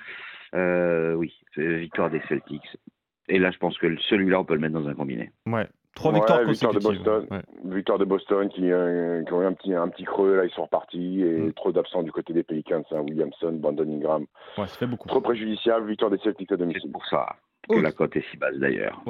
Euh, 0.55 1.13
oui, 1.13 1.33
c'est 1.55 1.77
victoire 1.77 2.09
des 2.09 2.21
Celtics. 2.29 2.77
Et 3.29 3.39
là, 3.39 3.51
je 3.51 3.57
pense 3.57 3.77
que 3.77 3.95
celui-là, 4.09 4.39
on 4.39 4.45
peut 4.45 4.53
le 4.55 4.59
mettre 4.59 4.73
dans 4.73 4.87
un 4.87 4.93
combiné. 4.93 5.31
Ouais, 5.47 5.67
trois 5.95 6.11
Ouais, 6.11 6.17
victoires 6.19 6.43
victoire 6.43 6.73
de. 6.73 6.79
Boston. 6.79 7.27
Ouais. 7.31 7.41
Victoire 7.75 7.97
de 7.99 8.05
Boston 8.05 8.49
qui, 8.49 8.71
euh, 8.71 9.23
qui 9.23 9.33
ont 9.33 9.41
eu 9.41 9.45
un 9.45 9.53
petit, 9.53 9.73
un 9.73 9.87
petit 9.87 10.03
creux. 10.03 10.35
Là, 10.35 10.45
ils 10.45 10.51
sont 10.51 10.63
repartis. 10.63 11.21
Et 11.21 11.37
Mm. 11.39 11.53
trop 11.53 11.71
d'absents 11.71 12.03
du 12.03 12.11
côté 12.11 12.33
des 12.33 12.43
Pelicans. 12.43 12.83
Hein, 12.91 12.99
Williamson, 13.01 13.53
Brandon 13.53 13.83
Ingram. 13.89 14.25
Ouais, 14.57 14.67
ça 14.67 14.77
fait 14.77 14.87
beaucoup. 14.87 15.07
Trop 15.07 15.21
préjudiciable. 15.21 15.87
Victoire 15.89 16.11
des 16.11 16.17
Celtics 16.19 16.51
à 16.51 16.55
C'est 16.55 16.59
domicile. 16.59 16.91
pour 16.91 17.05
ça 17.07 17.35
que 17.69 17.79
la 17.79 17.91
cote 17.91 18.15
est 18.15 18.25
si 18.31 18.37
basse 18.37 18.55
d'ailleurs. 18.57 19.03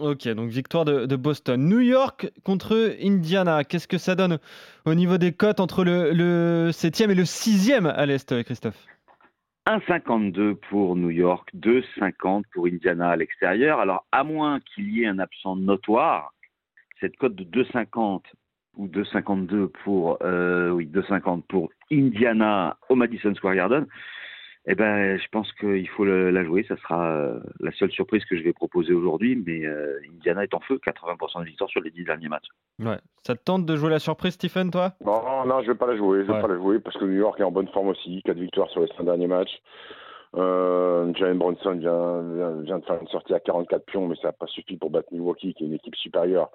Ok, 0.00 0.28
donc 0.28 0.50
victoire 0.50 0.84
de, 0.84 1.06
de 1.06 1.16
Boston. 1.16 1.68
New 1.68 1.80
York 1.80 2.30
contre 2.44 2.96
Indiana. 3.02 3.64
Qu'est-ce 3.64 3.88
que 3.88 3.98
ça 3.98 4.14
donne 4.14 4.38
au 4.86 4.94
niveau 4.94 5.18
des 5.18 5.32
cotes 5.32 5.60
entre 5.60 5.84
le, 5.84 6.12
le 6.12 6.70
7e 6.70 7.10
et 7.10 7.14
le 7.14 7.24
6e 7.24 7.86
à 7.86 8.06
l'est, 8.06 8.42
Christophe? 8.44 8.86
1,52 9.66 10.54
pour 10.54 10.96
New 10.96 11.10
York, 11.10 11.48
2,50 11.54 12.42
pour 12.52 12.66
Indiana 12.66 13.10
à 13.10 13.16
l'extérieur. 13.16 13.78
Alors, 13.78 14.06
à 14.10 14.24
moins 14.24 14.60
qu'il 14.60 14.90
y 14.90 15.04
ait 15.04 15.06
un 15.06 15.18
absent 15.18 15.56
notoire, 15.56 16.32
cette 17.00 17.16
cote 17.16 17.34
de 17.34 17.44
2,50 17.44 18.22
ou 18.76 18.88
2,52 18.88 19.68
pour, 19.84 20.18
euh, 20.22 20.70
oui, 20.70 20.86
2,50 20.86 21.42
pour 21.42 21.70
Indiana 21.92 22.78
au 22.88 22.94
Madison 22.94 23.34
Square 23.34 23.56
Garden, 23.56 23.86
eh 24.70 24.74
ben, 24.76 25.18
je 25.18 25.26
pense 25.32 25.52
qu'il 25.54 25.88
faut 25.88 26.04
le- 26.04 26.30
la 26.30 26.44
jouer. 26.44 26.64
Ça 26.68 26.76
sera 26.76 27.10
euh, 27.10 27.40
la 27.60 27.72
seule 27.72 27.90
surprise 27.90 28.24
que 28.24 28.36
je 28.36 28.42
vais 28.42 28.52
proposer 28.52 28.92
aujourd'hui. 28.92 29.34
Mais 29.46 29.66
euh, 29.66 29.98
Indiana 30.14 30.44
est 30.44 30.54
en 30.54 30.60
feu, 30.60 30.78
80% 30.84 31.40
de 31.40 31.44
victoire 31.46 31.68
sur 31.68 31.80
les 31.80 31.90
10 31.90 32.04
derniers 32.04 32.28
matchs. 32.28 32.48
Ouais. 32.78 32.98
Ça 33.26 33.34
te 33.34 33.42
tente 33.42 33.66
de 33.66 33.76
jouer 33.76 33.90
la 33.90 33.98
surprise, 33.98 34.34
Stephen, 34.34 34.70
toi? 34.70 34.92
Non, 35.04 35.44
non, 35.46 35.60
je 35.62 35.72
vais 35.72 35.76
pas 35.78 35.86
la 35.86 35.96
jouer. 35.96 36.18
Je 36.22 36.26
vais 36.28 36.34
Ouais. 36.34 36.40
pas 36.40 36.48
la 36.48 36.56
jouer 36.56 36.78
parce 36.78 36.96
que 36.96 37.04
New 37.04 37.18
York 37.18 37.38
est 37.40 37.42
en 37.44 37.50
bonne 37.50 37.68
forme 37.68 37.88
aussi. 37.88 38.22
Quatre 38.24 38.38
victoires 38.38 38.68
sur 38.70 38.80
les 38.82 38.88
cinq 38.96 39.04
derniers 39.04 39.26
matchs. 39.26 39.60
Euh, 40.36 41.12
Jalen 41.14 41.38
Bronson 41.38 41.72
vient, 41.72 42.22
vient, 42.34 42.60
vient 42.62 42.78
de 42.78 42.84
faire 42.84 43.00
une 43.00 43.08
sortie 43.08 43.34
à 43.34 43.40
44 43.40 43.84
pions, 43.86 44.06
mais 44.06 44.14
ça 44.16 44.28
n'a 44.28 44.32
pas 44.32 44.46
suffi 44.46 44.76
pour 44.76 44.90
battre 44.90 45.08
Milwaukee, 45.12 45.54
qui 45.54 45.64
est 45.64 45.66
une 45.66 45.74
équipe 45.74 45.96
supérieure 45.96 46.50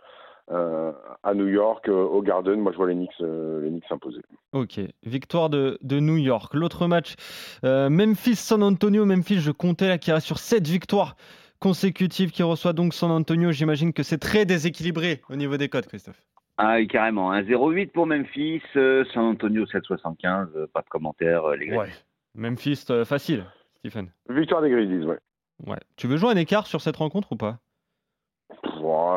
à 0.47 1.33
New 1.33 1.47
York. 1.47 1.89
Euh, 1.89 1.93
au 1.93 2.21
Garden, 2.21 2.59
moi 2.59 2.71
je 2.71 2.77
vois 2.77 2.87
les 2.87 2.93
Knicks, 2.95 3.11
euh, 3.21 3.61
les 3.61 3.69
Knicks 3.69 3.85
s'imposer. 3.89 4.21
Ok, 4.53 4.79
victoire 5.03 5.49
de, 5.49 5.77
de 5.81 5.99
New 5.99 6.17
York. 6.17 6.53
L'autre 6.53 6.87
match, 6.87 7.15
euh, 7.63 7.89
Memphis-San 7.89 8.61
Antonio. 8.63 9.05
Memphis, 9.05 9.39
je 9.39 9.51
comptais 9.51 9.87
là, 9.87 9.97
qui 9.97 10.11
reste 10.11 10.27
sur 10.27 10.39
7 10.39 10.67
victoires 10.67 11.15
consécutives, 11.59 12.31
qui 12.31 12.43
reçoit 12.43 12.73
donc 12.73 12.93
San 12.93 13.11
Antonio. 13.11 13.51
J'imagine 13.51 13.91
que 13.93 14.03
c'est 14.03 14.19
très 14.19 14.45
déséquilibré 14.45 15.21
au 15.29 15.35
niveau 15.35 15.57
des 15.57 15.69
codes, 15.69 15.87
Christophe. 15.87 16.21
Ah 16.57 16.75
oui, 16.75 16.87
carrément. 16.87 17.31
Un 17.31 17.41
0,8 17.41 17.91
pour 17.91 18.05
Memphis, 18.07 18.61
euh, 18.75 19.03
San 19.13 19.23
Antonio 19.23 19.65
7,75. 19.65 20.47
euh, 20.55 20.67
pas 20.67 20.81
de 20.81 20.87
commentaire, 20.89 21.43
euh, 21.45 21.55
les 21.55 21.67
gars. 21.67 21.85
Memphis, 22.33 22.85
euh, 22.89 23.03
facile, 23.03 23.45
Stephen. 23.79 24.09
Victoire 24.29 24.61
des 24.61 24.69
Grizzlies, 24.69 25.05
ouais. 25.05 25.19
Ouais. 25.65 25.79
Tu 25.95 26.07
veux 26.07 26.17
jouer 26.17 26.29
un 26.31 26.37
écart 26.37 26.67
sur 26.67 26.81
cette 26.81 26.97
rencontre 26.97 27.31
ou 27.33 27.35
pas? 27.35 27.59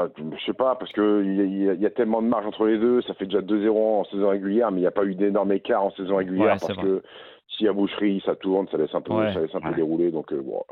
Ouais, 0.05 0.09
je 0.39 0.45
sais 0.45 0.53
pas, 0.53 0.75
parce 0.77 0.93
que 0.93 1.23
il 1.25 1.63
y, 1.77 1.81
y 1.81 1.87
a- 1.87 1.91
tellement 1.91 2.23
de 2.23 2.29
marge 2.29 2.47
entre 2.47 2.67
les 2.67 2.79
deux. 2.79 3.03
Ça 3.03 3.15
fait 3.15 3.25
déjà 3.27 3.41
2-0 3.41 4.01
en 4.01 4.05
saison 4.05 4.29
régulière, 4.29 4.71
mais 4.71 4.79
il 4.79 4.83
n'y 4.83 4.87
a 4.87 4.91
pas 4.93 5.05
eu 5.05 5.15
d'énorme 5.15 5.53
écart 5.53 5.83
en 5.85 5.91
saison 5.93 6.17
régulière 6.17 6.45
Ouais, 6.55 6.59
parce 6.61 6.73
vrai. 6.75 6.83
que 6.83 7.03
y 7.61 7.67
a 7.67 7.73
boucherie, 7.73 8.23
ça 8.25 8.37
tourne, 8.37 8.69
ça 8.71 8.77
laisse 8.77 8.95
un 8.95 9.01
peu, 9.01 9.13
Ouais. 9.15 9.33
ça 9.35 9.41
laisse 9.41 9.55
un 9.55 9.61
peu 9.61 9.71
Ouais. 9.71 9.75
dérouler. 9.75 10.11
Donc, 10.13 10.33
euh, 10.33 10.41
bon, 10.41 10.63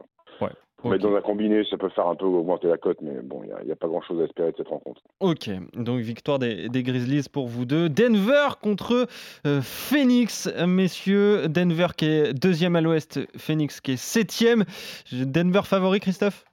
Ouais. 0.40 0.48
mettre 0.92 1.04
Ok. 1.06 1.10
dans 1.10 1.16
un 1.16 1.20
combiné, 1.20 1.64
ça 1.68 1.76
peut 1.76 1.88
faire 1.88 2.06
un 2.06 2.14
peu 2.14 2.26
augmenter 2.26 2.68
la 2.68 2.76
cote, 2.76 2.98
mais 3.00 3.20
bon, 3.24 3.42
il 3.42 3.66
n'y 3.66 3.72
a, 3.72 3.76
pas 3.76 3.88
grand-chose 3.88 4.20
à 4.20 4.24
espérer 4.24 4.52
de 4.52 4.56
cette 4.58 4.68
rencontre. 4.68 5.00
Ok, 5.18 5.50
donc 5.74 5.98
victoire 6.00 6.38
des, 6.38 6.68
des 6.68 6.82
Grizzlies 6.84 7.28
pour 7.32 7.48
vous 7.48 7.64
deux. 7.64 7.88
Denver 7.88 8.50
contre 8.62 9.08
euh, 9.46 9.60
Phoenix, 9.62 10.48
messieurs. 10.64 11.48
Denver 11.48 11.88
qui 11.96 12.04
est 12.06 12.32
deuxième 12.34 12.76
à 12.76 12.80
l'ouest, 12.80 13.18
Phoenix 13.36 13.80
qui 13.80 13.92
est 13.92 13.96
septième. 13.96 14.64
Denver 15.12 15.62
favori, 15.64 15.98
Christophe? 15.98 16.44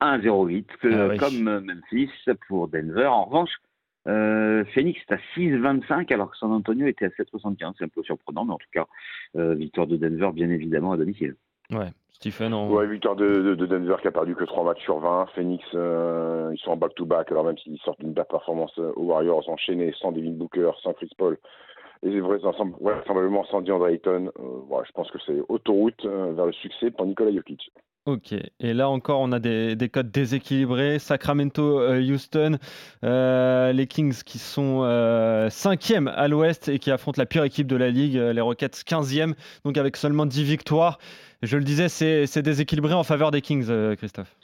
1-0-8, 0.00 0.66
que- 0.80 0.88
Ah 0.88 1.08
oui. 1.10 1.16
comme 1.18 1.48
euh, 1.48 1.60
Memphis 1.60 2.10
pour 2.48 2.68
Denver. 2.68 3.06
En 3.06 3.24
revanche, 3.24 3.50
euh, 4.06 4.64
Phoenix 4.74 5.00
est 5.08 5.14
à 5.14 5.18
6-25 5.34 6.12
alors 6.12 6.30
que 6.30 6.36
San 6.36 6.52
Antonio 6.52 6.86
était 6.86 7.06
à 7.06 7.10
7-75. 7.10 7.74
C'est 7.78 7.84
un 7.84 7.88
peu 7.88 8.02
surprenant, 8.02 8.44
mais 8.44 8.52
en 8.54 8.58
tout 8.58 8.66
cas, 8.72 8.86
euh, 9.36 9.54
victoire 9.54 9.86
de 9.86 9.96
Denver, 9.96 10.30
bien 10.32 10.50
évidemment, 10.50 10.92
à 10.92 10.96
domicile. 10.96 11.34
Ouais, 11.70 11.88
Stephen 12.12 12.54
en... 12.54 12.70
Ouais, 12.70 12.86
victoire 12.86 13.16
de, 13.16 13.28
de- 13.42 13.54
de 13.54 13.66
Denver 13.66 13.96
qui 14.00 14.08
a 14.08 14.10
perdu 14.12 14.34
que 14.34 14.44
3 14.44 14.64
matchs 14.64 14.82
sur 14.82 14.98
20. 15.00 15.26
Phoenix, 15.34 15.62
euh, 15.74 16.50
ils 16.54 16.58
sont 16.60 16.70
en 16.70 16.76
back-to-back, 16.76 17.30
alors 17.30 17.44
même 17.44 17.58
s'ils 17.58 17.78
sortent 17.80 18.00
d'une 18.00 18.14
belle 18.14 18.24
performance 18.30 18.76
aux 18.78 19.02
Warriors 19.04 19.46
enchaînés 19.50 19.92
sans 20.00 20.12
Devin 20.12 20.30
Booker, 20.32 20.70
sans 20.82 20.94
Chris 20.94 21.10
Paul, 21.18 21.36
et 22.02 22.20
vraisemblablement 22.20 22.78
vraisemblablement 22.80 23.44
sans 23.46 23.60
DeAndre 23.60 23.88
Ayton, 23.88 24.30
euh, 24.38 24.82
je 24.86 24.92
pense 24.92 25.10
que 25.10 25.18
c'est 25.26 25.40
autoroute 25.48 26.02
euh, 26.06 26.32
vers 26.32 26.46
le 26.46 26.52
succès 26.52 26.90
pour 26.90 27.04
Nikola 27.04 27.32
Jokic. 27.32 27.70
Ok, 28.08 28.32
et 28.32 28.72
là 28.72 28.88
encore 28.88 29.20
on 29.20 29.32
a 29.32 29.38
des, 29.38 29.76
des 29.76 29.90
codes 29.90 30.10
déséquilibrés. 30.10 30.98
Sacramento, 30.98 31.78
euh, 31.78 32.00
Houston, 32.00 32.56
euh, 33.04 33.70
les 33.74 33.86
Kings 33.86 34.22
qui 34.24 34.38
sont 34.38 34.80
euh, 34.82 35.50
cinquième 35.50 36.08
à 36.08 36.26
l'ouest 36.26 36.70
et 36.70 36.78
qui 36.78 36.90
affrontent 36.90 37.20
la 37.20 37.26
pire 37.26 37.44
équipe 37.44 37.66
de 37.66 37.76
la 37.76 37.90
ligue, 37.90 38.16
euh, 38.16 38.32
les 38.32 38.40
Rockets 38.40 38.82
15e, 38.86 39.34
donc 39.66 39.76
avec 39.76 39.98
seulement 39.98 40.24
10 40.24 40.42
victoires. 40.42 40.98
Je 41.42 41.58
le 41.58 41.64
disais, 41.64 41.90
c'est 41.90 42.40
déséquilibré 42.40 42.94
en 42.94 43.04
faveur 43.04 43.30
des 43.30 43.42
Kings, 43.42 43.68
Christophe. 43.96 44.37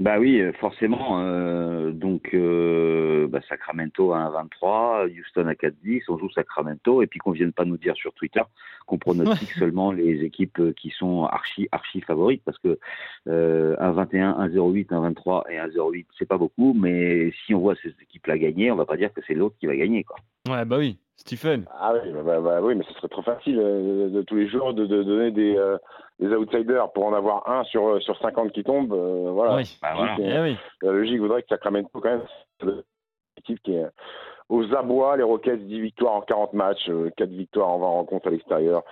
Bah 0.00 0.20
oui, 0.20 0.40
euh, 0.40 0.52
forcément. 0.52 1.20
euh, 1.20 1.90
donc, 1.90 2.30
euh, 2.32 3.26
bah, 3.26 3.40
Sacramento 3.48 4.12
à 4.12 4.18
1-23, 4.18 5.08
Houston 5.08 5.46
à 5.48 5.54
4-10, 5.54 6.02
on 6.08 6.18
joue 6.18 6.30
Sacramento, 6.30 7.02
et 7.02 7.08
puis 7.08 7.18
qu'on 7.18 7.32
vienne 7.32 7.52
pas 7.52 7.64
nous 7.64 7.78
dire 7.78 7.96
sur 7.96 8.12
Twitter 8.12 8.42
qu'on 8.86 8.98
pronostique 8.98 9.50
seulement 9.58 9.90
les 9.90 10.22
équipes 10.22 10.72
qui 10.76 10.90
sont 10.90 11.24
archi, 11.24 11.68
archi 11.72 12.00
favorites, 12.00 12.42
parce 12.44 12.58
que 12.58 12.78
euh, 13.26 13.76
1-21, 13.78 14.38
1-0-8, 14.50 14.86
1-23 14.86 15.50
et 15.50 15.56
1-0-8, 15.56 16.06
c'est 16.16 16.28
pas 16.28 16.38
beaucoup, 16.38 16.74
mais 16.74 17.32
si 17.44 17.54
on 17.54 17.58
voit 17.58 17.74
ces 17.82 17.92
équipes-là 18.00 18.38
gagner, 18.38 18.70
on 18.70 18.76
va 18.76 18.86
pas 18.86 18.96
dire 18.96 19.12
que 19.12 19.20
c'est 19.26 19.34
l'autre 19.34 19.56
qui 19.58 19.66
va 19.66 19.74
gagner, 19.74 20.04
quoi. 20.04 20.16
Ouais, 20.48 20.64
bah 20.64 20.78
oui, 20.78 20.96
Stephen. 21.18 21.66
Ah 21.78 21.92
oui, 21.94 22.10
bah, 22.12 22.22
bah, 22.24 22.40
bah 22.40 22.60
oui, 22.62 22.74
mais 22.76 22.84
ce 22.84 22.94
serait 22.94 23.08
trop 23.08 23.22
facile 23.22 23.58
euh, 23.60 24.08
de, 24.08 24.22
tous 24.22 24.36
les 24.36 24.46
jours 24.48 24.72
de, 24.72 24.86
de 24.86 25.02
donner 25.02 25.30
des, 25.32 25.56
euh, 25.56 25.76
des 26.20 26.28
outsiders 26.34 26.90
pour 26.92 27.06
en 27.06 27.12
avoir 27.12 27.48
un 27.50 27.64
sur, 27.64 27.86
euh, 27.88 28.00
sur 28.00 28.16
50 28.18 28.52
qui 28.52 28.62
tombe. 28.62 28.92
euh, 28.92 29.30
voilà. 29.32 29.56
Oui. 29.56 29.78
Bah, 29.82 29.94
voilà. 29.96 30.16
Eh 30.18 30.40
oui. 30.40 30.56
La 30.82 30.92
logique 30.92 31.18
voudrait 31.20 31.42
que 31.42 31.48
Sacramento, 31.48 31.90
quand 31.94 32.08
même, 32.08 32.22
c'est 32.60 32.66
l'équipe 33.36 33.60
qui 33.64 33.74
est 33.74 33.84
aux 34.48 34.72
abois. 34.74 35.16
Les 35.16 35.24
Rockets, 35.24 35.66
10 35.66 35.80
victoires 35.80 36.14
en 36.14 36.20
40 36.20 36.52
matchs, 36.52 36.88
euh, 36.88 37.10
4 37.16 37.28
victoires 37.30 37.68
en 37.68 37.78
20 37.80 37.86
rencontres 37.86 38.28
à 38.28 38.30
l'extérieur. 38.30 38.82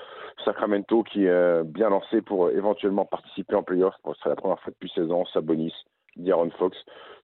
Sacramento 0.44 1.04
qui 1.04 1.24
est 1.26 1.30
euh, 1.30 1.62
bien 1.64 1.90
lancé 1.90 2.22
pour 2.22 2.50
éventuellement 2.50 3.04
participer 3.04 3.54
en 3.54 3.62
playoff. 3.62 3.94
Bon, 4.04 4.12
ce 4.14 4.18
serait 4.20 4.30
la 4.30 4.36
première 4.36 4.60
fois 4.60 4.72
depuis 4.72 4.90
16 4.94 5.10
ans. 5.12 5.24
Sabonis, 5.32 5.72
D'Aaron 6.16 6.50
Fox. 6.58 6.76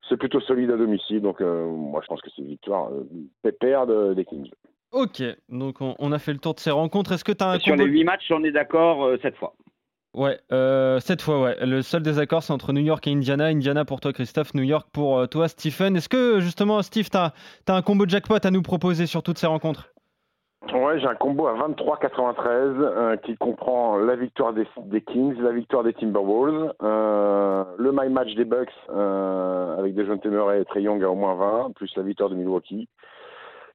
C'est 0.09 0.16
plutôt 0.16 0.40
solide 0.40 0.71
à 0.71 0.76
domicile, 0.76 1.21
donc 1.23 1.40
euh, 1.40 1.66
moi 1.66 2.00
je 2.02 2.06
pense 2.09 2.21
que 2.23 2.30
c'est 2.35 2.42
une 2.42 2.49
victoire 2.49 2.88
euh, 2.92 3.04
pépère 3.42 3.87
de- 3.87 4.14
des 4.14 4.25
Kings. 4.25 4.50
Ok, 4.92 5.22
donc 5.49 5.80
on, 5.80 5.94
on 5.99 6.12
a 6.12 6.18
fait 6.18 6.32
le 6.32 6.38
tour 6.38 6.54
de 6.54 6.61
ces 6.61 6.70
rencontres. 6.70 7.12
Est-ce 7.12 7.25
que 7.25 7.32
tu 7.32 7.42
as 7.42 7.50
un 7.50 7.58
Sur 7.58 7.72
combo 7.72 7.87
les 7.87 7.92
8 7.92 8.04
matchs, 8.04 8.30
on 8.30 8.44
est 8.44 8.52
d'accord 8.52 9.04
euh, 9.04 9.18
cette 9.22 9.37
fois. 9.37 9.54
Ouais, 10.14 10.38
euh, 10.52 11.00
cette 11.00 11.22
fois, 11.22 11.40
ouais. 11.40 11.56
Le 11.64 11.80
seul 11.80 12.02
désaccord, 12.02 12.42
c'est 12.42 12.52
entre 12.52 12.75
New 12.75 12.82
York 12.82 13.06
et 13.06 13.11
Indiana. 13.12 13.46
Indiana 13.46 13.87
pour 13.87 14.00
toi, 14.00 14.12
Christophe. 14.12 14.52
New 14.52 14.62
York 14.62 14.87
pour 14.92 15.18
euh, 15.18 15.26
toi, 15.26 15.49
Stephen. 15.49 15.96
Est-ce 15.96 16.11
que, 16.11 16.40
justement, 16.40 16.82
Steve, 16.82 17.08
tu 17.08 17.16
as, 17.16 17.32
un 17.68 17.82
combo 17.82 18.06
jackpot 18.06 18.37
à 18.44 18.50
nous 18.50 18.61
proposer 18.61 19.06
sur 19.06 19.22
toutes 19.22 19.38
ces 19.38 19.46
rencontres? 19.46 19.92
Ouais, 20.75 21.00
j'ai 21.00 21.06
un 21.06 21.14
combo 21.14 21.46
à 21.49 21.54
23-93 21.54 22.44
euh, 22.46 23.16
qui 23.16 23.37
comprend 23.37 23.96
la 23.96 24.14
victoire 24.14 24.52
des, 24.52 24.66
des 24.84 25.00
Kings, 25.00 25.37
la 25.40 25.50
victoire 25.50 25.82
des 25.82 25.92
Timberwolves, 25.92 26.72
euh, 26.82 27.64
le 27.78 27.90
my 27.92 28.08
match 28.08 28.34
des 28.34 28.44
Bucks 28.44 28.70
euh, 28.90 29.78
avec 29.78 29.94
des 29.94 30.06
jeunes 30.06 30.20
Murray 30.25 30.61
et 30.61 30.64
Trey 30.64 30.82
Young 30.82 31.02
à 31.02 31.11
au 31.11 31.14
moins 31.14 31.34
20, 31.34 31.72
plus 31.75 31.90
la 31.96 32.04
victoire 32.04 32.30
de 32.30 32.37
Milwaukee. 32.37 32.88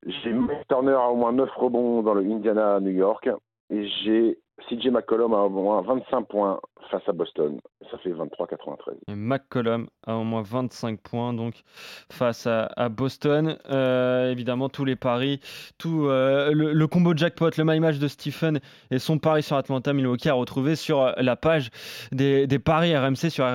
J'ai 0.06 0.32
Mike 0.32 0.68
Turner 0.68 0.94
à 0.94 1.10
au 1.10 1.16
moins 1.16 1.34
9 1.34 1.50
rebonds 1.56 2.02
dans 2.04 2.14
le 2.14 2.22
Indiana 2.22 2.80
New 2.80 2.92
York 2.92 3.30
et 3.70 3.88
j'ai 4.04 4.38
CJ 4.70 4.88
McCollum 4.88 5.34
à 5.34 5.38
au 5.44 5.50
moins 5.50 5.82
25 5.82 6.28
points 6.28 6.60
face 6.90 7.04
à 7.08 7.12
Boston. 7.12 7.60
Ça 7.92 7.98
fait 8.00 8.10
23-93. 8.12 8.96
Et 9.08 9.16
McCollum 9.16 9.88
a 10.06 10.16
au 10.16 10.24
moins 10.24 10.42
25 10.42 11.00
points 11.00 11.34
donc 11.34 11.64
face 12.12 12.48
à, 12.48 12.90
Boston. 12.90 13.58
Euh, 13.70 14.32
évidemment, 14.32 14.70
tous 14.70 14.86
les 14.86 14.96
paris, 14.96 15.40
tout 15.78 16.06
euh, 16.06 16.52
le, 16.54 16.88
combo 16.88 17.16
jackpot, 17.16 17.52
le 17.58 17.64
my 17.64 17.80
match 17.80 18.00
de 18.00 18.08
Stephen 18.08 18.60
et 18.90 19.00
son 19.00 19.20
pari 19.20 19.44
sur 19.44 19.58
Atlanta 19.58 19.94
Milwaukee 19.94 20.30
à 20.30 20.34
retrouver 20.34 20.76
sur 20.76 21.14
la 21.18 21.36
page 21.36 21.70
des, 22.12 22.48
des 22.48 22.60
paris 22.60 22.96
RMC 22.96 23.30
sur 23.30 23.46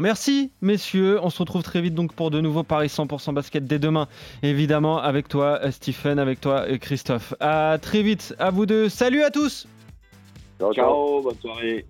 Merci 0.00 0.50
messieurs, 0.60 1.18
on 1.22 1.30
se 1.30 1.38
retrouve 1.38 1.62
très 1.62 1.80
vite 1.80 1.94
donc 1.94 2.12
pour 2.12 2.30
de 2.30 2.40
nouveaux 2.40 2.62
paris 2.62 2.88
100% 2.88 3.34
basket 3.34 3.64
dès 3.64 3.78
demain. 3.78 4.08
Évidemment 4.42 4.98
avec 4.98 5.28
toi 5.28 5.60
euh, 5.62 5.70
Stephen, 5.70 6.18
avec 6.18 6.40
toi 6.40 6.66
euh, 6.68 6.78
Christophe. 6.78 7.34
À 7.40 7.78
très 7.80 8.02
vite, 8.02 8.34
à 8.38 8.50
vous 8.50 8.66
deux. 8.66 8.88
Salut 8.88 9.22
à 9.22 9.30
tous. 9.30 9.66
Ciao, 10.58 10.72
ciao. 10.72 10.84
Ciao, 10.84 11.22
bonne 11.22 11.38
soirée. 11.40 11.86